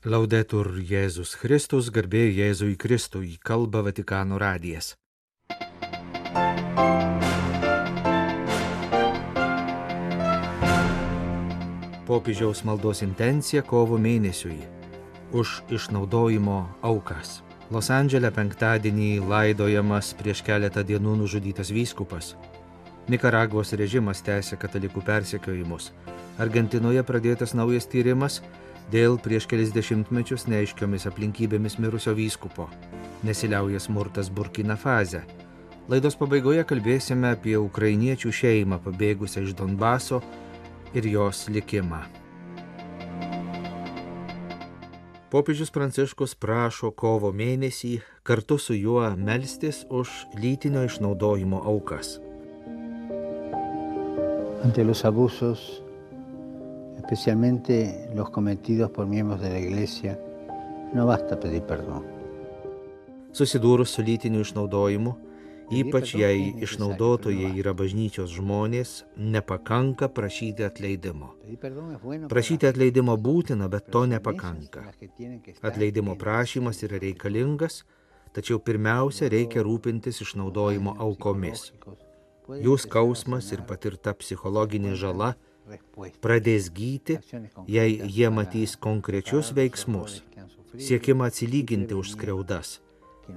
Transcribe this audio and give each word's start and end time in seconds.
Laudetur 0.00 0.78
Jėzus 0.80 1.34
Kristus, 1.36 1.90
garbė 1.92 2.22
Jėzui 2.32 2.72
Kristui, 2.80 3.34
kalba 3.44 3.82
Vatikano 3.84 4.38
radijas. 4.40 4.94
Popiežiaus 12.08 12.64
maldos 12.64 13.02
intencija 13.04 13.60
kovo 13.60 13.98
mėnesiui 14.00 14.56
už 15.36 15.60
išnaudojimo 15.68 16.56
aukas. 16.80 17.42
Los 17.68 17.92
Andželė 17.92 18.32
penktadienį 18.32 19.20
laidojamas 19.20 20.14
prieš 20.16 20.40
keletą 20.48 20.80
dienų 20.80 21.18
nužudytas 21.26 21.68
vyskupas. 21.76 22.38
Nikaragvos 23.12 23.76
režimas 23.76 24.24
tęsia 24.24 24.56
katalikų 24.56 25.04
persekiojimus. 25.04 25.92
Argentinoje 26.40 27.04
pradėtas 27.04 27.52
naujas 27.52 27.84
tyrimas 27.84 28.40
dėl 28.92 29.18
prieš 29.22 29.46
kelis 29.50 29.72
dešimtmečius 29.74 30.46
neaiškiomis 30.50 31.06
aplinkybėmis 31.10 31.78
mirusio 31.82 32.14
vyskupo. 32.16 32.68
Nesiliauja 33.26 33.80
smurtas 33.80 34.30
Burkina 34.30 34.76
Faze. 34.76 35.22
Laidos 35.90 36.16
pabaigoje 36.18 36.62
kalbėsime 36.66 37.32
apie 37.34 37.56
ukrainiečių 37.58 38.30
šeimą 38.30 38.80
pabėgusią 38.84 39.44
iš 39.46 39.56
Donbaso 39.58 40.20
ir 40.94 41.06
jos 41.10 41.48
likimą. 41.50 42.04
Popiežius 45.30 45.70
Pranciškus 45.70 46.32
prašo 46.34 46.88
kovo 46.90 47.28
mėnesį 47.30 48.00
kartu 48.26 48.56
su 48.58 48.74
juo 48.74 49.04
melstis 49.14 49.84
už 49.86 50.10
lytinio 50.42 50.82
išnaudojimo 50.88 51.60
aukas. 51.70 52.16
Ante 54.66 54.82
los 54.84 55.04
abusos 55.06 55.60
especialmente 57.10 58.08
los 58.14 58.30
cometidos 58.30 58.88
por 58.92 59.04
miembros 59.04 59.40
de 59.40 59.50
la 59.50 59.58
Iglesia, 59.58 60.16
no 60.94 61.06
basta 61.06 61.40
pedir 61.40 61.62
perdón. 61.62 62.06
Susidūrus 63.34 63.90
su 63.90 64.04
lytiniu 64.06 64.44
išnaudojimu, 64.44 65.16
ypač 65.74 66.12
jei 66.14 66.52
išnaudotojai 66.62 67.50
yra 67.58 67.74
bažnyčios 67.74 68.30
žmonės, 68.36 68.94
nepakanka 69.18 70.06
prašyti 70.14 70.62
atleidimo. 70.62 71.32
Prašyti 72.30 72.70
atleidimo 72.70 73.18
būtina, 73.18 73.66
bet 73.66 73.90
to 73.90 74.06
nepakanka. 74.06 74.86
Atleidimo 75.66 76.14
prašymas 76.14 76.86
yra 76.86 77.02
reikalingas, 77.02 77.82
tačiau 78.30 78.62
pirmiausia 78.62 79.34
reikia 79.34 79.66
rūpintis 79.66 80.22
išnaudojimo 80.22 80.94
aukomis. 81.02 81.72
Jų 82.46 82.78
skausmas 82.86 83.50
ir 83.50 83.66
patirta 83.66 84.14
psichologinė 84.14 84.94
žala 84.94 85.34
pradės 86.24 86.70
gyti, 86.74 87.18
jei 87.68 87.98
jie 88.16 88.30
matys 88.30 88.76
konkrečius 88.76 89.52
veiksmus, 89.56 90.20
siekimą 90.76 91.28
atsilyginti 91.30 91.94
už 91.94 92.14
skriaudas 92.14 92.78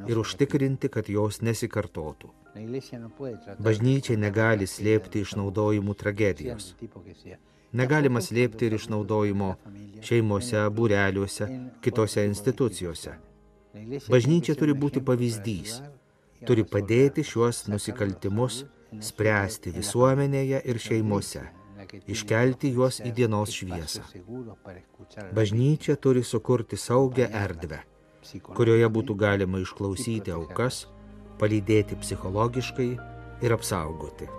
ir 0.08 0.20
užtikrinti, 0.20 0.90
kad 0.90 1.10
jos 1.10 1.42
nesikartotų. 1.42 2.32
Bažnyčia 3.66 4.18
negali 4.18 4.68
slėpti 4.70 5.24
išnaudojimų 5.26 5.96
tragedijos. 5.98 6.74
Negalima 7.74 8.22
slėpti 8.22 8.68
ir 8.70 8.76
išnaudojimo 8.78 9.56
šeimose, 10.06 10.68
būreliuose, 10.78 11.50
kitose 11.82 12.26
institucijose. 12.30 13.16
Bažnyčia 14.14 14.54
turi 14.60 14.76
būti 14.78 15.02
pavyzdys, 15.02 15.80
turi 16.46 16.66
padėti 16.76 17.26
šiuos 17.26 17.66
nusikaltimus 17.74 18.62
spręsti 19.02 19.74
visuomenėje 19.74 20.62
ir 20.70 20.82
šeimose 20.88 21.48
iškelti 22.08 22.74
juos 22.74 23.00
į 23.04 23.14
dienos 23.16 23.54
šviesą. 23.54 24.04
Bažnyčia 25.38 25.96
turi 25.96 26.24
sukurti 26.24 26.80
saugią 26.80 27.30
erdvę, 27.44 27.82
kurioje 28.58 28.90
būtų 28.98 29.18
galima 29.26 29.62
išklausyti 29.64 30.34
aukas, 30.34 30.86
palydėti 31.40 32.00
psichologiškai 32.00 32.90
ir 33.44 33.58
apsaugoti. 33.58 34.30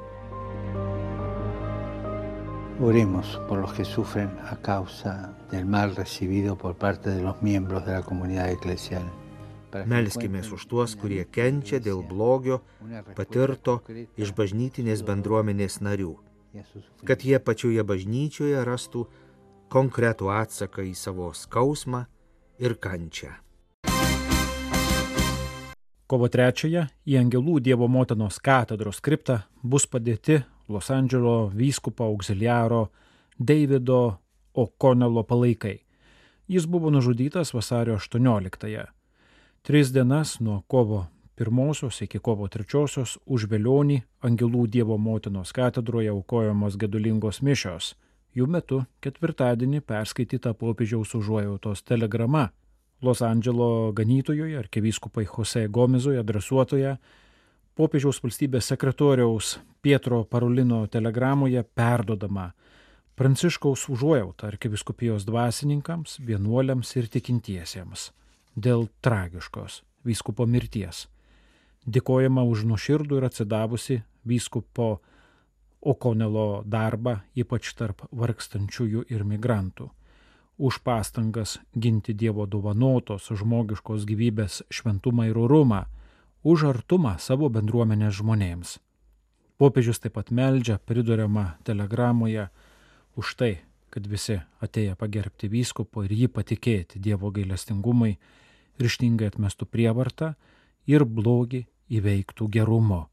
Oremos 2.81 3.39
por 3.49 3.59
los 3.59 3.73
que 3.73 3.85
sufren 3.85 4.31
a 4.51 4.57
causa 4.57 5.37
del 5.51 5.65
mal 5.65 5.95
recibido 5.95 6.57
por 6.59 6.75
parte 6.75 7.11
de 7.11 7.23
los 7.23 7.41
miembros 7.41 7.87
de 7.87 7.93
la 7.93 8.03
comunidad 8.03 8.51
eclesial. 8.51 9.07
Melskime 9.87 10.39
už 10.39 10.67
tuos, 10.71 10.95
kurie 10.95 11.25
kenčia 11.27 11.81
dėl 11.83 12.03
blogio 12.07 12.61
patirto 13.15 13.81
iš 14.15 14.31
bažnytinės 14.39 15.03
bendruomenės 15.03 15.81
narių 15.83 16.15
kad 17.05 17.25
jie 17.25 17.39
pačioje 17.39 17.83
bažnyčioje 17.85 18.65
rastų 18.65 19.07
konkretų 19.73 20.31
atsaką 20.31 20.85
į 20.87 20.95
savo 20.95 21.33
skausmą 21.35 22.05
ir 22.63 22.77
kančią. 22.79 23.33
Kovo 26.07 26.29
3-ąją 26.29 26.85
į 27.09 27.17
Angelų 27.19 27.61
Dievo 27.65 27.89
motinos 27.89 28.37
katedros 28.39 29.01
kriptą 29.01 29.41
bus 29.63 29.87
padėti 29.89 30.43
Los 30.69 30.91
Andželo 30.93 31.49
vyskupo 31.49 32.05
auxiliaro 32.05 32.91
Davido 33.39 34.19
O'Connello 34.55 35.25
palaikai. 35.25 35.81
Jis 36.49 36.67
buvo 36.69 36.91
nužudytas 36.91 37.55
vasario 37.55 37.97
18-ąją. 37.97 38.85
Tris 39.63 39.93
dienas 39.93 40.41
nuo 40.41 40.63
kovo 40.69 41.07
pirmosios 41.37 42.01
iki 42.03 42.19
kovo 42.19 42.49
trečiosios 42.49 43.19
už 43.27 43.49
Velionį 43.51 44.01
Angelų 44.23 44.67
Dievo 44.71 44.99
motinos 44.99 45.53
katedroje 45.53 46.11
aukojamos 46.13 46.79
gedulingos 46.79 47.43
mišios. 47.43 47.95
Jų 48.35 48.47
metu 48.51 48.81
ketvirtadienį 49.03 49.81
perskaityta 49.87 50.55
popiežiaus 50.59 51.15
užuojautos 51.15 51.83
telegrama 51.83 52.49
Los 53.03 53.23
Andželo 53.23 53.93
ganytojoje 53.93 54.59
arkivyskupai 54.59 55.27
Jose 55.27 55.67
Gomizoje 55.69 56.19
adresuotoje 56.23 56.97
popiežiaus 57.75 58.23
valstybės 58.23 58.71
sekretoriaus 58.71 59.59
Pietro 59.83 60.25
Parulino 60.25 60.87
telegramoje 60.87 61.63
perdodama 61.75 62.53
Pranciškaus 63.15 63.89
užuojautą 63.95 64.49
arkiviskupijos 64.51 65.27
dvasininkams, 65.27 66.19
vienuoliams 66.19 66.97
ir 66.99 67.07
tikintiesiems 67.07 68.11
dėl 68.55 68.89
tragiškos 69.03 69.83
vyskupo 70.07 70.47
mirties 70.47 71.07
dėkojama 71.87 72.45
už 72.49 72.65
nuoširdų 72.69 73.19
ir 73.19 73.29
atsidavusi 73.31 74.03
vyskupo 74.25 75.01
Okonelo 75.85 76.63
darbą, 76.65 77.19
ypač 77.37 77.75
tarp 77.77 78.07
vargstančiųjų 78.09 79.03
ir 79.13 79.25
migrantų, 79.29 79.91
už 80.57 80.79
pastangas 80.81 81.59
ginti 81.77 82.15
Dievo 82.17 82.47
dovanotos 82.49 83.29
žmogiškos 83.29 84.07
gyvybės 84.09 84.63
šventumą 84.73 85.29
ir 85.29 85.37
orumą, 85.43 85.83
už 86.41 86.65
artumą 86.71 87.19
savo 87.21 87.51
bendruomenės 87.53 88.17
žmonėms. 88.17 88.79
Popiežius 89.61 90.01
taip 90.01 90.17
pat 90.17 90.33
meldžia 90.33 90.79
priduriamą 90.81 91.51
telegramoje 91.69 92.49
už 93.21 93.35
tai, 93.37 93.53
kad 93.93 94.09
visi 94.09 94.41
atėję 94.65 94.97
pagerbti 94.97 95.53
vyskupo 95.53 96.07
ir 96.09 96.17
jį 96.17 96.33
patikėti 96.33 96.99
Dievo 96.99 97.29
gailestingumai, 97.29 98.17
ryštingai 98.81 99.29
atmestų 99.31 99.69
prievartą 99.69 100.33
ir 100.89 101.05
blogį 101.05 101.67
įveiktų 101.91 102.49
gerumo. 102.49 103.09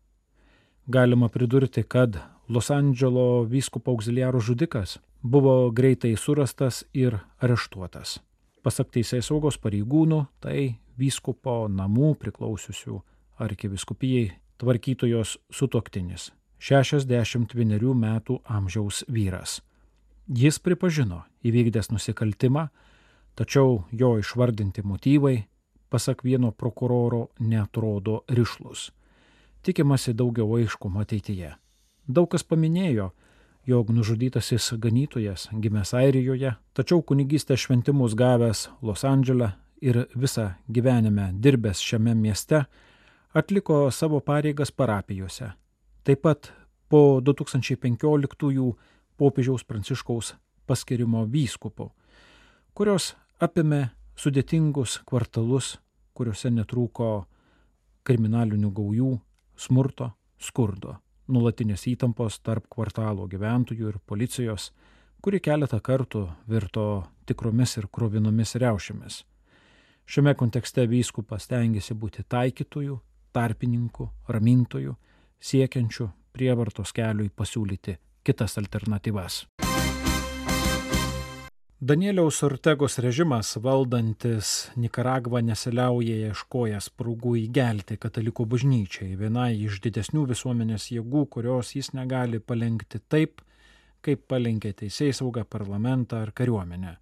Galima 0.88 1.30
pridurti, 1.30 1.84
kad 1.84 2.20
Los 2.50 2.72
Andželo 2.72 3.46
vyskupo 3.48 3.94
auxiliarų 3.94 4.42
žudikas 4.44 4.98
buvo 5.24 5.72
greitai 5.72 6.16
surastas 6.18 6.84
ir 6.94 7.20
areštuotas. 7.40 8.20
Pasak 8.62 8.92
teisės 8.94 9.30
saugos 9.30 9.58
pareigūnų, 9.62 10.26
tai 10.42 10.78
vyskupo 11.00 11.66
namų 11.72 12.16
priklausiusių 12.22 13.00
arkiviskupijai 13.42 14.32
tvarkytojos 14.62 15.38
sutoktinis- 15.50 16.32
61 16.60 17.94
metų 17.94 18.42
amžiaus 18.46 19.04
vyras. 19.08 19.62
Jis 20.28 20.60
pripažino 20.60 21.24
įvykdęs 21.44 21.92
nusikaltimą, 21.92 22.70
tačiau 23.36 23.84
jo 23.92 24.20
išvardinti 24.20 24.84
motyvai 24.84 25.46
pasak 25.92 26.24
vieno 26.24 26.52
prokuroro, 26.52 27.28
netrodo 27.40 28.22
rišlus. 28.32 28.92
Tikimasi 29.62 30.14
daugiau 30.18 30.56
aiškumo 30.58 31.04
ateityje. 31.04 31.52
Daug 32.08 32.30
kas 32.32 32.48
paminėjo, 32.48 33.12
jog 33.68 33.92
nužudytasis 33.94 34.72
ganytojas 34.82 35.50
gimęs 35.52 35.94
Airijoje, 35.94 36.56
tačiau 36.74 37.04
kunigystės 37.04 37.68
šventimus 37.68 38.16
gavęs 38.18 38.70
Los 38.82 39.04
Andželę 39.06 39.52
ir 39.82 40.06
visą 40.16 40.54
gyvenime 40.72 41.30
dirbęs 41.34 41.84
šiame 41.84 42.16
mieste, 42.16 42.64
atliko 43.34 43.84
savo 43.92 44.20
pareigas 44.20 44.72
parapijose. 44.72 45.52
Taip 46.04 46.22
pat 46.26 46.52
po 46.90 47.22
2015 47.22 48.74
popiežiaus 49.18 49.64
pranciškaus 49.64 50.34
paskirimo 50.66 51.26
vyskupu, 51.30 51.92
kurios 52.74 53.14
apėmė 53.40 53.90
sudėtingus 54.22 55.00
kvartalus, 55.08 55.76
kuriuose 56.14 56.52
netrūko 56.54 57.10
kriminalinių 58.06 58.70
gaujų, 58.78 59.12
smurto, 59.58 60.12
skurdo, 60.42 60.98
nulatinės 61.32 61.88
įtampos 61.90 62.40
tarp 62.46 62.68
kvartalo 62.70 63.28
gyventojų 63.32 63.94
ir 63.94 64.00
policijos, 64.06 64.70
kuri 65.22 65.42
keletą 65.42 65.80
kartų 65.82 66.26
virto 66.50 66.86
tikromis 67.30 67.78
ir 67.78 67.88
krovinomis 67.94 68.56
riaušėmis. 68.62 69.24
Šiame 70.12 70.34
kontekste 70.36 70.86
vyskupas 70.90 71.48
tengiasi 71.48 71.96
būti 71.96 72.26
taikytojų, 72.28 73.00
tarpininkų, 73.32 74.10
ramintojų, 74.28 74.98
siekiančių 75.40 76.10
prievartos 76.36 76.94
keliui 76.94 77.30
pasiūlyti 77.30 77.98
kitas 78.26 78.58
alternatyvas. 78.62 79.46
Danieliaus 81.84 82.44
Ortegos 82.44 83.00
režimas 83.00 83.56
valdantis 83.58 84.70
Nikaragvą 84.78 85.40
nesiliauja 85.42 86.28
ieškojęs 86.28 86.92
prūgų 86.94 87.32
įgelti 87.40 87.98
katalikų 87.98 88.46
bažnyčiai, 88.52 89.16
vienai 89.18 89.56
iš 89.66 89.80
didesnių 89.82 90.28
visuomenės 90.30 90.86
jėgų, 90.94 91.24
kurios 91.34 91.74
jis 91.74 91.90
negali 91.98 92.38
palengti 92.38 93.02
taip, 93.10 93.42
kaip 94.06 94.28
palenkė 94.30 94.76
teisėjai 94.84 95.18
saugą 95.24 95.42
parlamentą 95.42 96.22
ar 96.22 96.30
kariuomenę. 96.38 97.00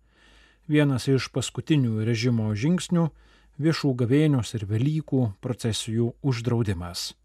Vienas 0.72 1.12
iš 1.12 1.28
paskutinių 1.36 2.00
režimo 2.08 2.48
žingsnių- 2.56 3.10
viešų 3.66 3.96
gavėnios 4.00 4.56
ir 4.56 4.64
Velykų 4.64 5.34
procesijų 5.44 6.14
uždraudimas. 6.24 7.16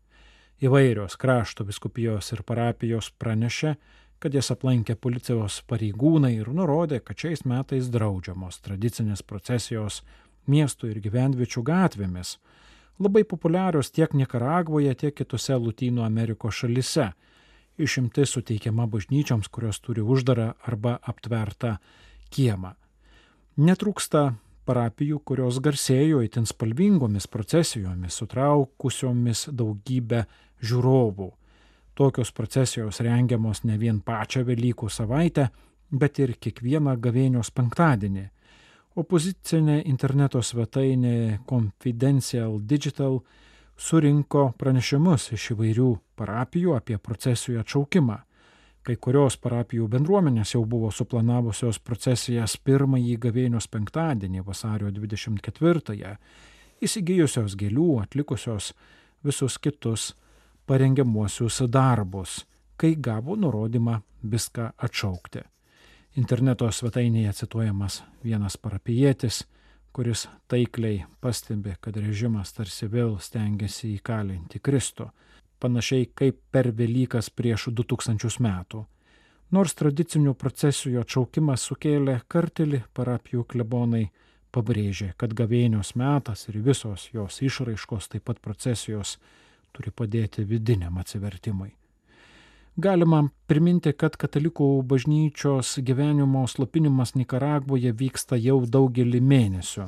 Įvairios 0.59 1.15
krašto 1.17 1.63
viskupijos 1.63 2.33
ir 2.33 2.43
parapijos 2.43 3.13
pranešė, 3.17 3.77
kad 4.25 4.33
jas 4.33 4.49
aplankė 4.55 4.95
policijos 4.97 5.59
pareigūnai 5.69 6.31
ir 6.39 6.47
nurodė, 6.57 7.03
kad 7.05 7.21
šiais 7.21 7.43
metais 7.45 7.91
draudžiamos 7.93 8.57
tradicinės 8.65 9.21
procesijos 9.21 9.99
miestų 10.49 10.95
ir 10.95 11.01
gyvenviečių 11.05 11.61
gatvėmis, 11.69 12.39
labai 13.05 13.27
populiarios 13.29 13.93
tiek 13.93 14.15
Nikaragvoje, 14.17 14.95
tiek 14.97 15.13
kitose 15.19 15.59
Latino 15.61 16.07
Amerikos 16.09 16.63
šalise. 16.63 17.11
Išimtis 17.77 18.33
suteikiama 18.33 18.87
bažnyčioms, 18.89 19.51
kurios 19.53 19.83
turi 19.85 20.01
uždarą 20.01 20.55
arba 20.65 20.97
aptvertą 21.05 21.77
kiemą. 22.33 22.73
Netrūksta 23.61 24.27
parapijų, 24.65 25.21
kurios 25.21 25.61
garsėjo 25.61 26.25
itin 26.25 26.49
spalvingomis 26.49 27.29
procesijomis, 27.29 28.17
sutraukusiomis 28.23 29.51
daugybę 29.53 30.25
žiūrovų. 30.65 31.35
Tokios 31.95 32.33
procesijos 32.33 33.01
rengiamos 33.01 33.63
ne 33.65 33.77
vien 33.79 34.01
pačią 34.03 34.43
Velykų 34.49 34.89
savaitę, 34.91 35.49
bet 35.95 36.19
ir 36.19 36.33
kiekvieną 36.43 36.97
gavėnios 36.99 37.53
penktadienį. 37.55 38.25
Opozicinė 38.99 39.81
interneto 39.91 40.43
svetainė 40.43 41.41
Confidential 41.47 42.59
Digital 42.63 43.21
surinko 43.77 44.53
pranešimus 44.59 45.33
iš 45.35 45.53
įvairių 45.55 45.89
parapijų 46.19 46.75
apie 46.75 46.99
procesijų 46.99 47.63
atšaukimą. 47.63 48.19
Kai 48.85 48.97
kurios 49.01 49.39
parapijų 49.41 49.87
bendruomenės 49.95 50.57
jau 50.57 50.65
buvo 50.69 50.91
suplanavusios 50.93 51.79
procesijas 51.79 52.59
pirmąjį 52.59 53.17
gavėnios 53.23 53.71
penktadienį 53.71 54.43
vasario 54.45 54.91
24-ąją, 54.93 56.17
įsigijusios 56.85 57.55
gėlių, 57.57 57.89
atlikusios 58.03 58.75
visus 59.25 59.57
kitus 59.59 60.11
parengiamuosius 60.67 61.63
darbus, 61.69 62.45
kai 62.77 62.95
gavo 62.97 63.37
nurodymą 63.37 63.99
viską 64.23 64.71
atšaukti. 64.77 65.45
Interneto 66.17 66.69
svetainėje 66.71 67.33
cituojamas 67.41 68.03
vienas 68.25 68.57
parapietis, 68.57 69.43
kuris 69.95 70.29
taikliai 70.49 71.05
pastebi, 71.21 71.75
kad 71.81 71.97
režimas 71.97 72.53
tarsi 72.55 72.87
vėl 72.91 73.17
stengiasi 73.23 73.95
įkalinti 73.97 74.61
Kristų, 74.63 75.09
panašiai 75.63 76.09
kaip 76.15 76.41
per 76.51 76.71
Velykas 76.75 77.31
prieš 77.31 77.69
2000 77.71 78.43
metų. 78.43 78.85
Nors 79.55 79.75
tradicinių 79.79 80.35
procesijų 80.35 81.03
atšaukimas 81.05 81.67
sukėlė 81.69 82.21
kartelį, 82.29 82.81
parapijų 82.97 83.45
klebonai 83.53 84.09
pabrėžė, 84.55 85.13
kad 85.19 85.35
gavėnios 85.37 85.95
metas 85.99 86.49
ir 86.49 86.59
visos 86.65 87.09
jos 87.13 87.41
išraiškos, 87.43 88.09
taip 88.15 88.25
pat 88.31 88.41
procesijos, 88.43 89.19
turi 89.75 89.91
padėti 89.91 90.45
vidiniam 90.47 90.99
atsivertimui. 91.03 91.73
Galima 92.75 93.21
priminti, 93.47 93.93
kad 93.95 94.17
katalikų 94.19 94.67
bažnyčios 94.91 95.77
gyvenimo 95.87 96.43
slopinimas 96.51 97.15
Nikaragvoje 97.15 97.93
vyksta 97.95 98.39
jau 98.41 98.57
daugelį 98.67 99.21
mėnesių. 99.23 99.87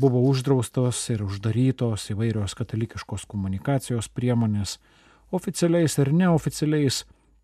Buvo 0.00 0.22
uždraustos 0.28 1.00
ir 1.12 1.24
uždarytos 1.24 2.10
įvairios 2.12 2.56
katalikiškos 2.56 3.26
komunikacijos 3.28 4.08
priemonės, 4.08 4.78
oficialiais 5.32 5.98
ir 6.00 6.12
neoficialiais 6.12 7.02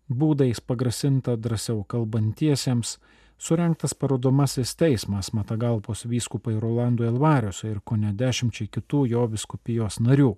būdais 0.09 0.61
pagrasinta 0.61 1.37
drąsiau 1.37 1.83
kalbantiesiems, 1.85 2.97
Surenktas 3.43 3.93
parodomasis 3.93 4.75
teismas 4.75 5.33
Matagalpos 5.33 6.05
vyskupai 6.07 6.53
Rolandui 6.59 7.07
Elvariusui 7.09 7.73
ir 7.73 7.81
ko 7.83 7.97
ne 7.99 8.13
dešimčiai 8.15 8.69
kitų 8.71 9.01
jo 9.11 9.25
viskupijos 9.33 9.99
narių 9.99 10.29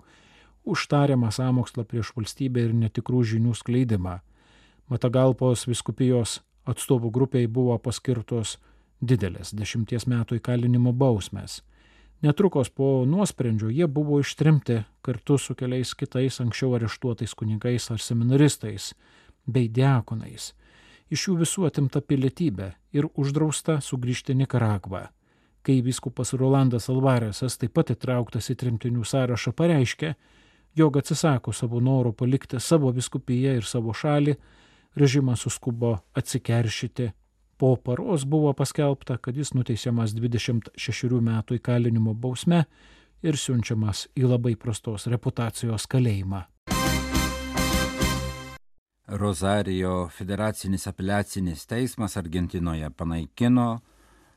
už 0.66 0.88
tariamą 0.92 1.32
sąmokslą 1.32 1.86
prieš 1.86 2.12
valstybę 2.18 2.66
ir 2.66 2.74
netikrų 2.74 3.24
žinių 3.32 3.54
skleidimą. 3.56 4.20
Matagalpos 4.90 5.66
viskupijos 5.70 6.40
atstovų 6.66 7.12
grupiai 7.14 7.48
buvo 7.48 7.78
paskirtos 7.80 8.58
didelės 9.02 9.54
dešimties 9.54 10.08
metų 10.10 10.40
įkalinimo 10.42 10.94
bausmės. 10.94 11.62
Netrukus 12.26 12.70
po 12.70 13.06
nuosprendžio 13.06 13.70
jie 13.70 13.88
buvo 13.88 14.20
ištrimti 14.20 14.84
kartu 15.02 15.38
su 15.38 15.56
keliais 15.56 15.94
kitais 15.94 16.40
anksčiau 16.42 16.74
areštuotais 16.78 17.34
kunigais 17.38 17.92
ar 17.92 18.00
seminaristais 18.00 18.94
bei 19.46 19.68
diakonais. 19.70 20.54
Iš 21.12 21.28
jų 21.28 21.36
visų 21.44 21.68
atimta 21.68 22.02
pilietybė 22.02 22.72
ir 22.98 23.06
uždrausta 23.14 23.78
sugrįžti 23.84 24.34
Nikaragvą. 24.34 25.04
Kai 25.66 25.82
viskupas 25.86 26.34
Rolandas 26.34 26.90
Alvarėsas 26.90 27.60
taip 27.62 27.76
pat 27.78 27.92
įtrauktas 27.94 28.50
į 28.50 28.56
trimtinių 28.62 29.06
sąrašą 29.06 29.54
pareiškė, 29.54 30.16
jog 30.75 30.98
atsisako 30.98 31.54
savo 31.54 31.80
noro 31.80 32.12
palikti 32.12 32.60
savo 32.60 32.92
viskupiją 32.92 33.56
ir 33.57 33.66
savo 33.66 33.94
šalį, 33.94 34.36
režimas 34.95 35.39
suskubo 35.39 35.98
atsikeršyti. 36.13 37.12
Po 37.57 37.75
paros 37.75 38.25
buvo 38.25 38.54
paskelbta, 38.54 39.18
kad 39.18 39.38
jis 39.38 39.54
nuteisiamas 39.56 40.12
26 40.12 41.22
metų 41.22 41.56
įkalinimo 41.60 42.13
bausme 42.13 42.66
ir 43.24 43.38
siunčiamas 43.39 44.07
į 44.16 44.27
labai 44.27 44.56
prastos 44.60 45.07
reputacijos 45.07 45.88
kalėjimą. 45.88 46.44
Rosario 49.07 50.10
federacinis 50.10 50.88
apeliacinis 50.89 51.66
teismas 51.69 52.18
Argentinoje 52.18 52.89
panaikino 52.89 53.81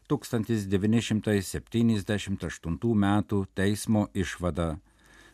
1978 0.09 2.95
m. 2.95 3.23
teismo 3.55 4.09
išvadą 4.15 4.77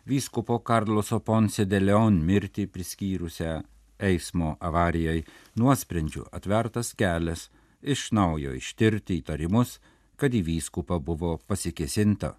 vyskupo 0.06 0.58
Karloso 0.58 1.20
Ponce 1.20 1.64
de 1.64 1.80
Leon 1.80 2.20
mirtį 2.26 2.66
priskyrusią 2.72 3.62
eismo 3.98 4.56
avarijai 4.60 5.24
nuosprendžiu 5.56 6.26
atvertas 6.32 6.92
kelias 6.98 7.48
iš 7.82 8.10
naujo 8.12 8.54
ištirti 8.56 9.20
įtarimus, 9.20 9.78
kad 10.16 10.34
į 10.34 10.42
vyskupą 10.46 11.00
buvo 11.00 11.36
pasikesinta. 11.48 12.34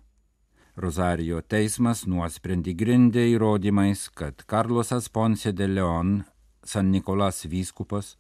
Rosario 0.76 1.40
teismas 1.42 2.04
nuosprendį 2.10 2.74
grindė 2.76 3.26
įrodymais, 3.32 4.10
kad 4.10 4.44
Karlosas 4.44 5.08
Ponce 5.10 5.54
de 5.54 5.68
Leon, 5.68 6.24
San 6.64 6.92
Nikolas 6.92 7.46
vyskupas, 7.48 8.18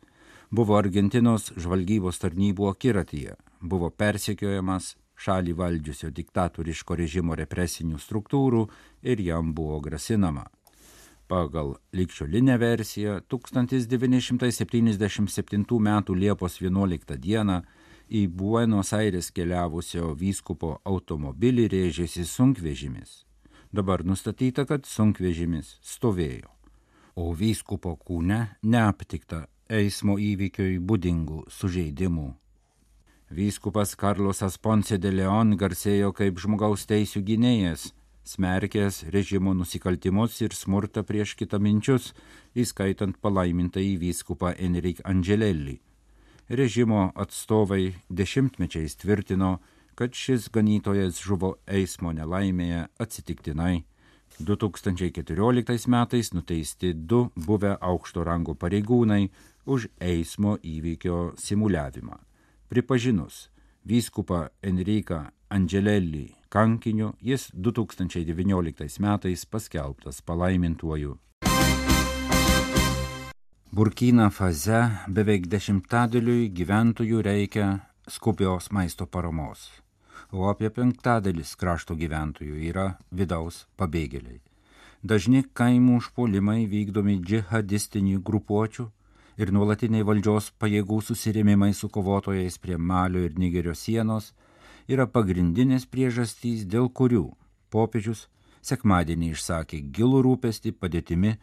buvo 0.52 0.78
Argentinos 0.78 1.52
žvalgybos 1.58 2.22
tarnybų 2.22 2.70
akiratyje, 2.72 3.36
buvo 3.60 3.90
persekiojamas 3.90 4.94
šalį 5.16 5.54
valdžiusio 5.60 6.10
diktatoriško 6.12 6.96
režimo 7.00 7.36
represinių 7.36 7.98
struktūrų 8.02 8.68
ir 9.04 9.20
jam 9.22 9.54
buvo 9.56 9.80
grasinama. 9.82 10.46
Pagal 11.28 11.76
likščiolinę 11.98 12.58
versiją 12.62 13.20
1977 13.34 15.66
m. 15.80 16.04
Liepos 16.14 16.62
11 16.62 17.18
d. 17.18 17.62
į 18.10 18.28
Buenos 18.30 18.94
Aires 18.94 19.32
keliavusio 19.34 20.14
vyskupo 20.14 20.82
automobilį 20.86 21.68
rėžėsi 21.74 22.26
sunkvežimis. 22.30 23.26
Dabar 23.74 24.06
nustatyta, 24.06 24.66
kad 24.70 24.86
sunkvežimis 24.86 25.80
stovėjo, 25.82 26.54
o 27.16 27.34
vyskupo 27.34 27.96
kūne 27.98 28.58
neaptikta 28.62 29.48
eismo 29.68 30.20
įvykiui 30.22 30.80
būdingų 30.80 31.46
sužeidimų 31.50 32.45
Vyskupas 33.30 33.96
Karlosas 33.96 34.60
Ponce 34.62 35.00
de 35.02 35.10
Leon 35.10 35.56
garsėjo 35.58 36.12
kaip 36.14 36.38
žmogaus 36.38 36.84
teisų 36.86 37.24
gynėjas, 37.26 37.88
smerkęs 38.22 39.00
režimo 39.10 39.56
nusikaltimus 39.58 40.38
ir 40.46 40.54
smurtą 40.54 41.02
prieš 41.02 41.34
kitaminčius, 41.40 42.12
įskaitant 42.54 43.18
palaimintą 43.18 43.82
į 43.82 43.96
vyskupą 44.04 44.52
Enrik 44.62 45.02
Angelelli. 45.04 45.80
Režimo 46.50 47.08
atstovai 47.18 47.96
dešimtmečiais 48.14 48.94
tvirtino, 49.02 49.58
kad 49.98 50.14
šis 50.14 50.46
ganytojas 50.54 51.18
žuvo 51.18 51.56
eismo 51.66 52.14
nelaimėje 52.14 52.86
atsitiktinai, 53.02 53.82
2014 54.38 55.90
metais 55.90 56.32
nuteisti 56.38 56.94
du 56.94 57.32
buvę 57.34 57.74
aukšto 57.82 58.22
rango 58.22 58.54
pareigūnai 58.54 59.32
už 59.66 59.90
eismo 59.98 60.60
įvykio 60.62 61.34
simuliavimą. 61.42 62.22
Pripažinus 62.70 63.50
vyskupą 63.86 64.48
Enriką 64.64 65.22
Angelelį 65.50 66.26
kankiniu, 66.50 67.14
jis 67.22 67.52
2019 67.54 69.00
metais 69.00 69.46
paskelbtas 69.46 70.22
palaimintuoju. 70.22 71.16
Burkina 73.76 74.30
faze 74.32 74.84
beveik 75.08 75.50
dešimtadaliui 75.52 76.52
gyventojų 76.56 77.24
reikia 77.26 77.72
skupios 78.08 78.72
maisto 78.72 79.06
paramos 79.06 79.68
o 80.32 80.50
apie 80.50 80.70
penktadalis 80.74 81.56
krašto 81.60 81.96
gyventojų 82.00 82.60
yra 82.70 82.86
vidaus 83.12 83.66
pabėgėliai. 83.80 84.42
Dažni 85.06 85.44
kaimų 85.54 86.00
užpuolimai 86.02 86.66
vykdomi 86.70 87.20
džihadistinių 87.22 88.22
grupuočių 88.26 88.88
ir 89.38 89.52
nuolatiniai 89.56 90.06
valdžios 90.08 90.52
pajėgų 90.62 91.02
susirėmimai 91.10 91.74
su 91.74 91.90
kovotojais 91.92 92.58
prie 92.62 92.78
Malio 92.78 93.24
ir 93.26 93.36
Nigerio 93.40 93.76
sienos 93.76 94.32
yra 94.88 95.08
pagrindinės 95.08 95.88
priežastys, 95.90 96.66
dėl 96.66 96.90
kurių 96.90 97.26
popiežius 97.74 98.28
sekmadienį 98.66 99.34
išsakė 99.36 99.82
gilų 99.96 100.22
rūpestį 100.26 100.76
padėtimi 100.80 101.36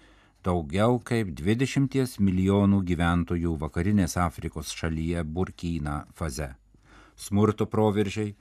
daugiau 0.43 0.99
kaip 1.07 1.35
20 1.39 2.19
milijonų 2.19 2.81
gyventojų 2.87 3.59
vakarinės 3.61 4.17
Afrikos 4.19 4.73
šalyje 4.75 5.23
Burkina 5.25 6.03
faze. 6.19 6.55
Smurto 7.15 7.69
proveržiai 7.71 8.33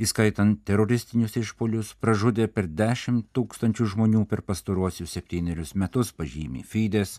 įskaitant 0.00 0.62
teroristinius 0.64 1.34
išpolius, 1.36 1.92
pražudė 2.00 2.46
per 2.48 2.68
10 2.68 3.26
tūkstančių 3.36 3.88
žmonių 3.94 4.24
per 4.30 4.40
pastaruosius 4.46 5.16
septynerius 5.16 5.74
metus, 5.74 6.12
pažymė 6.16 6.62
Fides, 6.64 7.18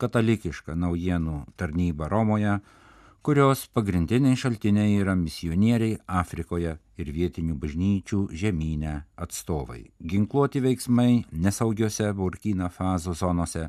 katalikiška 0.00 0.76
naujienų 0.78 1.36
tarnyba 1.60 2.08
Romoje, 2.12 2.58
kurios 3.22 3.66
pagrindiniai 3.76 4.38
šaltiniai 4.42 4.98
yra 5.02 5.14
misionieriai 5.18 5.98
Afrikoje 6.20 6.76
ir 7.00 7.12
vietinių 7.16 7.56
bažnyčių 7.60 8.20
žemynę 8.42 8.96
atstovai. 9.26 9.82
Ginkluoti 10.00 10.64
veiksmai 10.64 11.24
nesaugiose 11.32 12.12
Burkina 12.16 12.70
fazo 12.72 13.14
zonose 13.14 13.68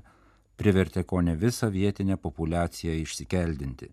privertė 0.57 1.03
ko 1.07 1.23
ne 1.25 1.35
visą 1.35 1.71
vietinę 1.73 2.19
populaciją 2.21 2.99
išsikeldinti 3.01 3.91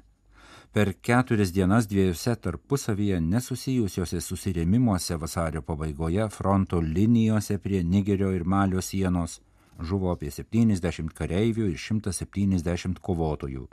per 0.73 0.93
keturias 1.01 1.53
dienas 1.53 1.87
dviejose 1.89 2.35
tarpusavyje 2.45 3.21
nesusijusiuose 3.25 4.21
susirėmimuose 4.21 5.17
vasario 5.23 5.63
pabaigoje 5.65 6.29
fronto 6.31 6.81
linijose 6.81 7.59
prie 7.59 7.83
Nigerio 7.83 8.31
ir 8.37 8.45
Malio 8.45 8.83
sienos 8.85 9.41
žuvo 9.79 10.13
apie 10.13 10.31
70 10.35 11.15
kareivių 11.15 11.71
ir 11.73 11.79
170 11.79 13.01
kovotojų. 13.03 13.67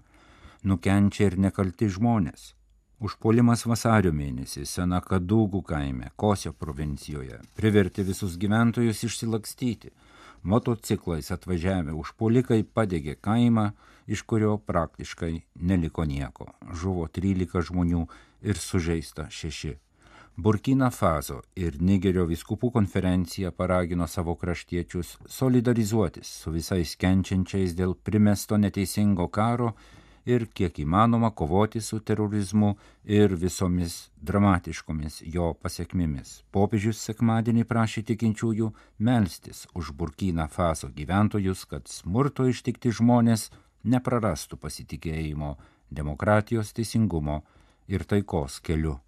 Nukenčia 0.66 1.30
ir 1.30 1.38
nekalti 1.38 1.90
žmonės. 1.92 2.54
Užpuolimas 3.04 3.66
vasario 3.68 4.14
mėnesį 4.16 4.64
Senakadūgų 4.66 5.62
kaime, 5.68 6.12
Kosio 6.16 6.54
provincijoje, 6.56 7.42
privertė 7.58 8.06
visus 8.08 8.38
gyventojus 8.40 9.04
išsilakstyti. 9.04 9.92
Motociklais 10.46 11.32
atvažiavę 11.34 11.94
užpuolikai 11.98 12.64
padegė 12.64 13.18
kaimą, 13.20 13.72
iš 14.08 14.24
kurio 14.30 14.58
praktiškai 14.58 15.34
neliko 15.56 16.06
nieko. 16.06 16.54
Žuvo 16.72 17.10
13 17.10 17.66
žmonių 17.70 18.06
ir 18.46 18.62
sužeista 18.62 19.28
6. 19.30 19.85
Burkina 20.38 20.90
Faso 20.92 21.38
ir 21.56 21.78
Nigerio 21.80 22.26
viskupų 22.28 22.68
konferencija 22.76 23.54
paragino 23.56 24.04
savo 24.12 24.34
kraštiečius 24.36 25.14
solidarizuotis 25.32 26.28
su 26.42 26.52
visais 26.52 26.98
kenčiančiais 27.00 27.72
dėl 27.78 27.94
primesto 27.96 28.58
neteisingo 28.60 29.30
karo 29.32 29.70
ir 30.28 30.50
kiek 30.52 30.82
įmanoma 30.84 31.30
kovoti 31.32 31.80
su 31.80 32.02
terorizmu 32.04 32.74
ir 33.06 33.38
visomis 33.40 34.10
dramatiškomis 34.20 35.22
jo 35.38 35.54
pasiekmėmis. 35.56 36.42
Popiežius 36.52 37.00
sekmadienį 37.08 37.64
prašė 37.72 38.04
tikinčiųjų 38.12 38.74
melstis 39.08 39.64
už 39.74 39.94
Burkina 39.96 40.50
Faso 40.52 40.92
gyventojus, 40.92 41.64
kad 41.64 41.88
smurto 41.88 42.50
ištikti 42.52 42.92
žmonės 42.92 43.54
neprarastų 43.88 44.60
pasitikėjimo 44.60 45.56
demokratijos 45.96 46.76
teisingumo 46.76 47.40
ir 47.88 48.04
taikos 48.04 48.60
keliu. 48.60 49.00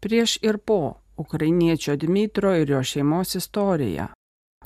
Prieš 0.00 0.38
ir 0.42 0.58
po 0.58 0.94
ukrainiečio 1.16 1.96
Dmitro 1.96 2.54
ir 2.54 2.70
jo 2.70 2.82
šeimos 2.82 3.34
istorija. 3.34 4.06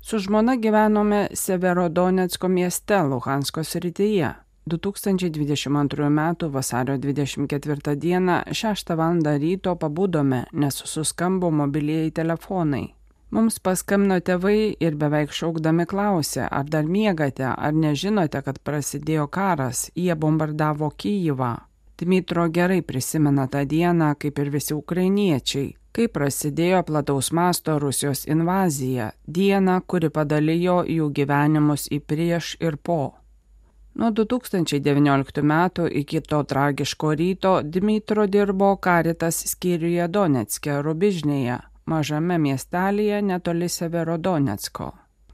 Su 0.03 0.19
žmona 0.19 0.57
gyvenome 0.57 1.29
Severodonetsko 1.35 2.49
mieste 2.49 3.03
Luhansko 3.03 3.65
srityje. 3.65 4.35
2022 4.67 6.07
m. 6.07 6.37
vasario 6.53 6.97
24 6.97 7.95
d. 7.95 8.07
6 8.55 8.95
val. 8.97 9.39
ryto 9.39 9.75
pabudome, 9.77 10.45
nes 10.53 10.83
suskambo 10.85 11.51
mobilieji 11.51 12.11
telefonai. 12.11 12.95
Mums 13.31 13.61
paskambino 13.63 14.19
tėvai 14.21 14.75
ir 14.83 14.97
beveik 14.99 15.31
šaukdami 15.31 15.87
klausė, 15.87 16.49
ar 16.51 16.65
dar 16.65 16.85
miegate, 16.85 17.45
ar 17.47 17.73
nežinote, 17.73 18.43
kad 18.43 18.59
prasidėjo 18.59 19.29
karas, 19.31 19.91
jie 19.95 20.15
bombardavo 20.15 20.91
Kyivą. 20.91 21.70
Dmitro 22.01 22.49
gerai 22.49 22.83
prisimena 22.83 23.47
tą 23.53 23.65
dieną, 23.69 24.15
kaip 24.19 24.39
ir 24.39 24.51
visi 24.51 24.75
ukrainiečiai, 24.75 25.75
kai 25.93 26.07
prasidėjo 26.09 26.83
plataus 26.89 27.29
masto 27.37 27.79
Rusijos 27.79 28.25
invazija, 28.25 29.11
diena, 29.27 29.81
kuri 29.87 30.09
padalijo 30.09 30.81
jų 30.89 31.11
gyvenimus 31.19 31.89
į 31.93 32.01
prieš 32.01 32.55
ir 32.61 32.79
po. 32.81 33.01
Nuo 34.01 34.09
2019 34.17 35.43
metų 35.43 35.91
iki 36.03 36.23
to 36.23 36.41
tragiško 36.53 37.11
ryto 37.21 37.55
Dmitro 37.63 38.27
dirbo 38.27 38.77
Karitas 38.77 39.43
skyriuje 39.53 40.09
Donetske, 40.09 40.79
Rubižnėje 40.83 41.59
mažame 41.91 42.39
miestelyje 42.39 43.23
netoli 43.23 43.69
Severodonetsko. 43.69 44.93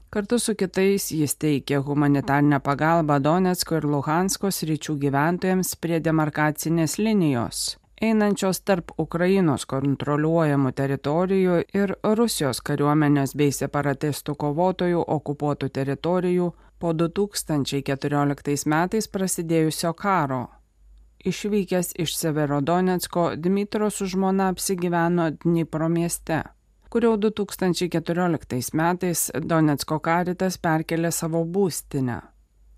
Kartu 0.09 0.37
su 0.39 0.53
kitais 0.55 1.09
jis 1.11 1.33
teikė 1.35 1.81
humanitarinę 1.83 2.61
pagalbą 2.63 3.17
Donetsko 3.19 3.81
ir 3.81 3.87
Luhansko 3.91 4.47
sričių 4.55 4.95
gyventojams 5.01 5.73
prie 5.83 5.99
demarkacinės 5.99 6.95
linijos, 7.01 7.63
einančios 7.99 8.61
tarp 8.63 8.93
Ukrainos 9.03 9.67
kontroliuojamų 9.67 10.71
teritorijų 10.79 11.59
ir 11.75 11.95
Rusijos 12.21 12.63
kariuomenės 12.63 13.35
bei 13.35 13.51
separatistų 13.51 14.37
kovotojų 14.45 15.03
okupuotų 15.19 15.73
teritorijų 15.75 16.51
po 16.79 16.95
2014 16.95 18.67
metais 18.71 19.11
prasidėjusio 19.11 19.91
karo. 19.91 20.45
Išvykęs 21.27 21.97
iš 21.99 22.15
Severodonetsko, 22.15 23.33
Dmitro 23.35 23.89
su 23.91 24.07
žmona 24.07 24.53
apsigyveno 24.53 25.33
Dnipro 25.43 25.89
mieste, 25.91 26.45
kur 26.89 27.03
jau 27.07 27.13
2014 27.17 28.73
metais 28.77 29.27
Donetsko 29.33 29.99
karitas 29.99 30.57
perkelė 30.57 31.11
savo 31.11 31.43
būstinę. 31.45 32.21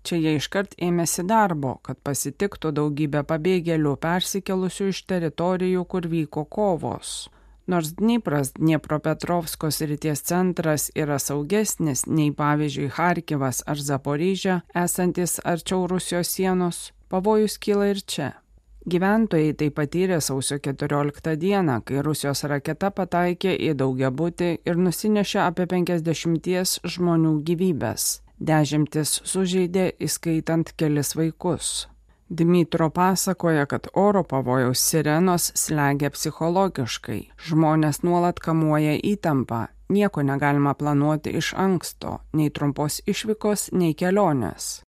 Čia 0.02 0.16
jie 0.16 0.36
iškart 0.38 0.78
ėmėsi 0.80 1.26
darbo, 1.28 1.74
kad 1.84 1.98
pasitiktų 2.04 2.72
daugybę 2.78 3.20
pabėgėlių 3.28 3.98
persikelusių 4.00 4.88
iš 4.94 5.02
teritorijų, 5.12 5.84
kur 5.84 6.08
vyko 6.08 6.46
kovos. 6.48 7.28
Nors 7.70 7.92
Dnipras, 7.94 8.54
Dniepropetrovskos 8.56 9.82
ryties 9.86 10.24
centras 10.26 10.88
yra 10.96 11.20
saugesnis 11.22 12.06
nei 12.08 12.32
pavyzdžiui 12.34 12.88
Harkivas 12.96 13.60
ar 13.68 13.78
Zaporyžė, 13.78 14.62
esantis 14.74 15.36
arčiau 15.44 15.84
Rusijos 15.86 16.32
sienos, 16.32 16.88
Pavojus 17.10 17.58
kyla 17.62 17.92
ir 17.92 18.00
čia. 18.06 18.32
Gyventojai 18.88 19.52
tai 19.60 19.68
patyrė 19.76 20.22
sausio 20.24 20.56
14 20.56 21.34
dieną, 21.36 21.82
kai 21.84 22.00
Rusijos 22.00 22.46
raketa 22.48 22.88
pataikė 22.90 23.52
į 23.52 23.74
daugiabutį 23.76 24.48
ir 24.64 24.80
nusinešė 24.80 25.42
apie 25.44 25.66
50 25.68 26.80
žmonių 26.88 27.34
gyvybės. 27.44 28.22
Dešimtis 28.40 29.20
sužeidė, 29.28 29.90
įskaitant 30.00 30.72
kelis 30.80 31.12
vaikus. 31.12 31.90
Dmitro 32.30 32.88
pasakoja, 32.90 33.66
kad 33.66 33.90
oro 33.92 34.22
pavojaus 34.24 34.80
sirenos 34.80 35.50
slegia 35.58 36.08
psichologiškai, 36.14 37.20
žmonės 37.36 38.00
nuolat 38.06 38.40
kamuoja 38.40 38.94
įtampą, 38.96 39.66
nieko 39.92 40.22
negalima 40.22 40.72
planuoti 40.74 41.34
iš 41.36 41.52
anksto, 41.52 42.20
nei 42.32 42.48
trumpos 42.48 43.02
išvykos, 43.04 43.72
nei 43.76 43.92
kelionės. 43.92 44.78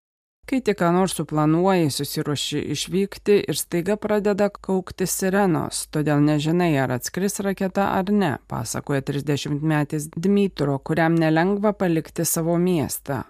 Kai 0.42 0.58
tik 0.61 0.80
ką 0.80 0.88
nors 0.92 1.14
suplanuoji, 1.14 1.90
susiruoši 1.94 2.61
išvykti 2.75 3.37
ir 3.49 3.56
staiga 3.56 3.94
pradeda 3.96 4.49
kaukti 4.50 5.06
sirenos, 5.06 5.84
todėl 5.94 6.18
nežinai, 6.25 6.72
ar 6.82 6.96
atskris 6.99 7.38
raketa 7.46 7.92
ar 7.94 8.11
ne, 8.11 8.32
pasakoja 8.50 9.04
30-metis 9.06 10.08
Dmitro, 10.16 10.80
kuriam 10.82 11.14
nelengva 11.14 11.72
palikti 11.78 12.26
savo 12.26 12.58
miestą. 12.58 13.22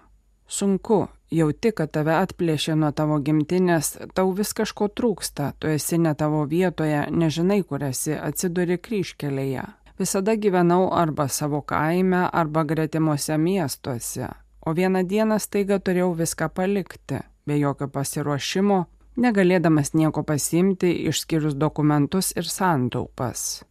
Sunku, 0.49 1.03
jauti, 1.33 1.75
kad 1.77 1.93
tave 1.93 2.17
atplėšė 2.17 2.79
nuo 2.81 2.91
tavo 2.97 3.21
gimtinės, 3.25 3.95
tau 4.17 4.33
vis 4.37 4.57
kažko 4.57 4.89
trūksta, 4.89 5.53
tu 5.61 5.69
esi 5.69 6.01
ne 6.01 6.15
tavo 6.17 6.43
vietoje, 6.49 7.07
nežinai, 7.13 7.61
kur 7.69 7.85
esi, 7.93 8.17
atsiduri 8.17 8.81
kryškelėje. 8.81 9.69
Visada 10.01 10.35
gyvenau 10.41 10.89
arba 10.97 11.29
savo 11.29 11.61
kaime, 11.61 12.25
arba 12.33 12.65
gretimuose 12.65 13.37
miestuose, 13.39 14.33
o 14.67 14.75
vieną 14.75 15.03
dieną 15.07 15.39
staiga 15.39 15.79
turėjau 15.79 16.15
viską 16.19 16.49
palikti, 16.55 17.21
be 17.47 17.59
jokio 17.59 17.89
pasiruošimo, 17.89 18.85
negalėdamas 19.17 19.93
nieko 19.95 20.23
pasimti 20.23 20.93
išskyrus 21.11 21.55
dokumentus 21.59 22.33
ir 22.37 22.49
santaupas. 22.49 23.63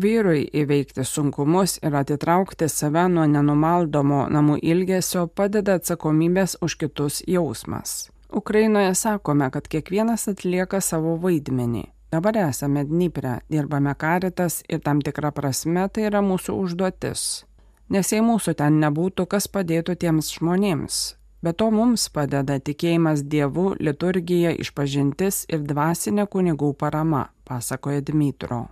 Vyrui 0.00 0.44
įveikti 0.54 1.04
sunkumus 1.04 1.78
ir 1.82 1.94
atitraukti 1.98 2.68
save 2.70 3.08
nuo 3.10 3.26
nenumaldomo 3.26 4.28
namų 4.30 4.60
ilgesio 4.62 5.26
padeda 5.26 5.80
atsakomybės 5.80 6.56
už 6.62 6.76
kitus 6.78 7.22
jausmas. 7.26 8.10
Ukrainoje 8.30 8.94
sakome, 8.94 9.50
kad 9.50 9.66
kiekvienas 9.66 10.28
atlieka 10.30 10.80
savo 10.80 11.16
vaidmenį. 11.18 11.88
Dabar 12.10 12.36
esame 12.48 12.84
Dnipre, 12.86 13.40
dirbame 13.50 13.94
karitas 13.94 14.62
ir 14.68 14.80
tam 14.82 15.02
tikrą 15.02 15.30
prasme 15.34 15.88
tai 15.88 16.06
yra 16.08 16.22
mūsų 16.22 16.54
užduotis. 16.62 17.44
Nes 17.90 18.12
jei 18.12 18.22
mūsų 18.22 18.54
ten 18.58 18.78
nebūtų, 18.82 19.26
kas 19.26 19.48
padėtų 19.50 19.96
tiems 19.98 20.30
žmonėms. 20.36 20.98
Be 21.42 21.52
to 21.56 21.70
mums 21.72 22.04
padeda 22.12 22.58
tikėjimas 22.60 23.24
Dievu, 23.32 23.72
liturgija, 23.80 24.52
išpažintis 24.60 25.46
ir 25.48 25.64
dvasinė 25.64 26.26
kunigų 26.28 26.74
parama, 26.78 27.30
pasakoja 27.48 28.04
Dmitro. 28.04 28.66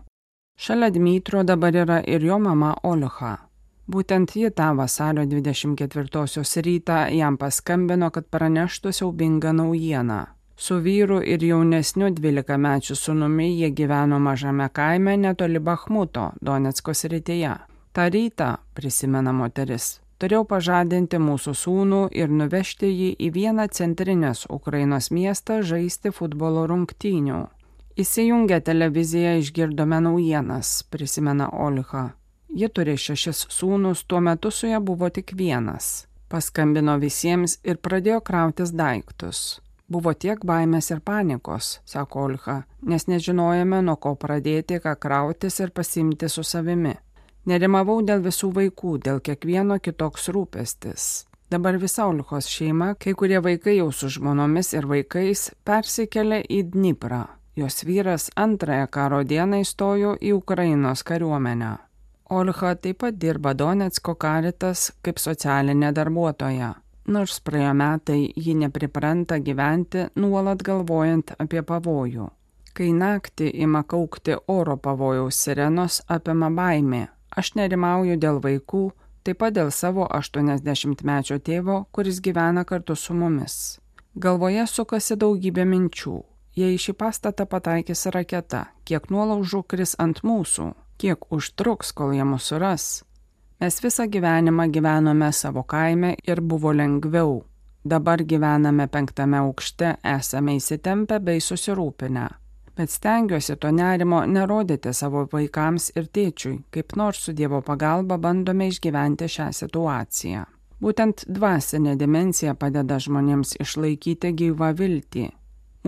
Šalia 0.59 0.91
Dmitro 0.95 1.43
dabar 1.43 1.75
yra 1.75 1.99
ir 2.05 2.25
jo 2.25 2.39
mama 2.39 2.75
Olha. 2.85 3.37
Būtent 3.89 4.35
ji 4.37 4.51
tą 4.53 4.75
vasario 4.77 5.25
24-osios 5.25 6.57
rytą 6.67 7.07
jam 7.15 7.39
paskambino, 7.41 8.11
kad 8.13 8.29
praneštų 8.29 8.93
siaubingą 8.93 9.55
naujieną. 9.57 10.19
Su 10.57 10.77
vyru 10.85 11.23
ir 11.23 11.41
jaunesniu 11.43 12.11
12-mečiu 12.13 12.95
sunumi 12.99 13.49
jie 13.55 13.71
gyveno 13.71 14.19
mažame 14.19 14.69
kaime 14.69 15.17
netoli 15.17 15.59
Bahmuto, 15.59 16.33
Donetsko 16.43 16.95
srityje. 16.95 17.55
Ta 17.99 18.05
rytą, 18.15 18.53
prisimena 18.79 19.33
moteris, 19.35 19.87
turėjau 20.23 20.45
pažadinti 20.47 21.19
mūsų 21.19 21.55
sūnų 21.59 21.97
ir 22.15 22.31
nuvežti 22.31 22.87
jį 22.87 23.09
į 23.27 23.31
vieną 23.35 23.65
centrinės 23.75 24.45
Ukrainos 24.55 25.09
miestą 25.11 25.57
žaisti 25.67 26.13
futbolo 26.15 26.63
rungtynių. 26.71 27.41
Įsijungę 27.99 28.61
televiziją 28.69 29.33
išgirdome 29.41 29.99
naujienas, 30.05 30.85
prisimena 30.95 31.49
Olha. 31.51 32.05
Ji 32.55 32.69
turi 32.71 32.95
šešis 32.95 33.49
sūnus, 33.57 34.05
tuo 34.07 34.23
metu 34.23 34.55
su 34.55 34.71
ja 34.71 34.79
buvo 34.79 35.11
tik 35.11 35.35
vienas. 35.35 36.07
Paskambino 36.31 36.95
visiems 37.03 37.59
ir 37.65 37.83
pradėjo 37.83 38.21
krautis 38.31 38.71
daiktus. 38.71 39.59
Buvo 39.91 40.15
tiek 40.15 40.47
baimės 40.47 40.93
ir 40.95 41.03
panikos, 41.03 41.81
sako 41.83 42.29
Olha, 42.29 42.61
nes 42.87 43.11
nežinojame, 43.11 43.83
nuo 43.83 43.99
ko 43.99 44.15
pradėti, 44.15 44.79
ką 44.87 44.95
krautis 45.03 45.59
ir 45.59 45.75
pasimti 45.75 46.31
su 46.31 46.47
savimi. 46.47 46.95
Nerimavau 47.49 48.03
dėl 48.05 48.21
visų 48.27 48.51
vaikų, 48.53 48.99
dėl 49.07 49.23
kiekvieno 49.25 49.79
kitoks 49.81 50.29
rūpestis. 50.35 51.05
Dabar 51.49 51.79
visa 51.81 52.05
Olhos 52.05 52.45
šeima, 52.53 52.91
kai 53.01 53.15
kurie 53.17 53.39
vaikai 53.41 53.79
jau 53.79 53.89
su 53.93 54.11
žmonomis 54.13 54.75
ir 54.75 54.85
vaikais, 54.91 55.47
persikėlė 55.65 56.43
į 56.45 56.59
Dniprą. 56.75 57.23
Jos 57.57 57.87
vyras 57.89 58.29
antrąją 58.37 58.91
karo 58.93 59.23
dieną 59.25 59.63
įstojo 59.65 60.13
į 60.21 60.35
Ukrainos 60.37 61.03
kariuomenę. 61.09 61.73
Olha 62.31 62.75
taip 62.77 62.99
pat 63.01 63.17
dirba 63.17 63.55
Donetsko 63.55 64.15
karitas 64.15 64.93
kaip 65.03 65.19
socialinė 65.19 65.95
darbuotoja. 65.97 66.75
Nors 67.09 67.41
praėjo 67.41 67.73
metai, 67.73 68.21
ji 68.37 68.55
nepripranta 68.55 69.39
gyventi 69.41 70.11
nuolat 70.21 70.63
galvojant 70.63 71.33
apie 71.39 71.63
pavojų. 71.63 72.29
Kai 72.77 72.93
naktį 72.93 73.55
ima 73.65 73.83
kaukti 73.89 74.37
oro 74.47 74.77
pavojaus 74.77 75.41
sirenos, 75.41 76.03
apima 76.07 76.51
baimė. 76.53 77.07
Aš 77.37 77.55
nerimauju 77.59 78.17
dėl 78.21 78.41
vaikų, 78.45 78.85
taip 79.25 79.41
pat 79.43 79.57
dėl 79.59 79.71
savo 79.75 80.07
80-mečio 80.09 81.39
tėvo, 81.45 81.85
kuris 81.93 82.23
gyvena 82.25 82.65
kartu 82.65 82.97
su 82.97 83.15
mumis. 83.15 83.79
Galvoje 84.17 84.65
sukasi 84.67 85.17
daugybė 85.21 85.67
minčių. 85.69 86.17
Jei 86.59 86.79
šį 86.81 86.97
pastatą 86.99 87.45
pataikys 87.47 88.09
raketa, 88.11 88.65
kiek 88.89 89.11
nuolaužų 89.13 89.63
kris 89.69 89.93
ant 90.03 90.25
mūsų, 90.27 90.73
kiek 90.99 91.29
užtruks, 91.31 91.93
kol 91.95 92.17
jie 92.17 92.25
mūsų 92.27 92.55
suras. 92.55 92.89
Mes 93.61 93.79
visą 93.83 94.09
gyvenimą 94.11 94.69
gyvenome 94.75 95.29
savo 95.33 95.63
kaime 95.63 96.17
ir 96.27 96.41
buvo 96.41 96.73
lengviau. 96.73 97.45
Dabar 97.85 98.23
gyvename 98.23 98.89
penktame 98.91 99.39
aukšte, 99.39 99.97
esame 100.03 100.57
įsitempę 100.59 101.21
bei 101.23 101.41
susirūpinę. 101.43 102.27
Bet 102.79 102.91
stengiuosi 102.91 103.57
to 103.57 103.71
nerimo 103.75 104.21
nerodyti 104.27 104.93
savo 104.95 105.25
vaikams 105.33 105.89
ir 105.99 106.05
tėčiui, 106.15 106.61
kaip 106.71 106.95
nors 106.97 107.25
su 107.27 107.33
Dievo 107.35 107.59
pagalba 107.67 108.21
bandome 108.23 108.69
išgyventi 108.71 109.27
šią 109.35 109.49
situaciją. 109.61 110.45
Būtent 110.79 111.25
dvasinė 111.27 111.97
dimensija 111.99 112.55
padeda 112.55 113.01
žmonėms 113.03 113.57
išlaikyti 113.65 114.31
gyvą 114.31 114.71
viltį. 114.79 115.27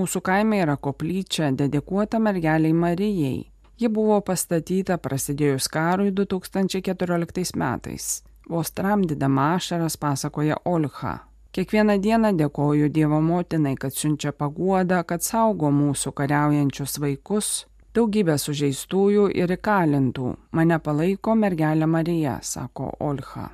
Mūsų 0.00 0.24
kaime 0.26 0.58
yra 0.64 0.74
koplyčia 0.76 1.52
dedikuota 1.54 2.18
mergeliai 2.18 2.74
Marijai. 2.74 3.38
Ji 3.78 3.88
buvo 3.88 4.18
pastatyta 4.26 4.98
prasidėjus 4.98 5.70
karui 5.70 6.10
2014 6.10 7.54
metais. 7.54 8.12
Vos 8.50 8.74
tramdydama 8.74 9.52
ašaras 9.54 9.94
pasakoja 9.96 10.58
Olha. 10.64 11.20
Kiekvieną 11.50 11.98
dieną 11.98 12.30
dėkoju 12.38 12.88
Dievo 12.94 13.18
motinai, 13.20 13.74
kad 13.74 13.94
siunčia 13.94 14.30
paguodą, 14.30 15.00
kad 15.02 15.24
saugo 15.26 15.72
mūsų 15.74 16.12
kariaujančius 16.14 17.00
vaikus, 17.02 17.48
daugybę 17.90 18.36
sužeistųjų 18.38 19.24
ir 19.34 19.50
įkalintų. 19.56 20.36
Mane 20.54 20.78
palaiko 20.78 21.34
mergelė 21.34 21.90
Marija, 21.90 22.38
sako 22.42 22.92
Olha. 23.02 23.48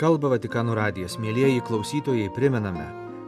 Kalba 0.00 0.32
Vatikano 0.32 0.72
radijas. 0.74 1.20
Mėlyjeji 1.20 1.60
klausytojai, 1.68 2.32
primename, 2.32 2.88